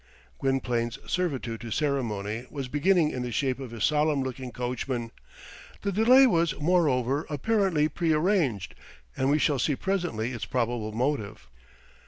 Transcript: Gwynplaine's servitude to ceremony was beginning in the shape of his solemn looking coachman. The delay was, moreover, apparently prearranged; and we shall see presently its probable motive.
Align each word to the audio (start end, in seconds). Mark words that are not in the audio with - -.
Gwynplaine's 0.39 0.97
servitude 1.05 1.61
to 1.61 1.69
ceremony 1.69 2.47
was 2.49 2.67
beginning 2.67 3.11
in 3.11 3.21
the 3.21 3.31
shape 3.31 3.59
of 3.59 3.69
his 3.69 3.83
solemn 3.83 4.23
looking 4.23 4.51
coachman. 4.51 5.11
The 5.83 5.91
delay 5.91 6.25
was, 6.25 6.59
moreover, 6.59 7.27
apparently 7.29 7.87
prearranged; 7.87 8.73
and 9.15 9.29
we 9.29 9.37
shall 9.37 9.59
see 9.59 9.75
presently 9.75 10.31
its 10.31 10.45
probable 10.45 10.91
motive. 10.91 11.47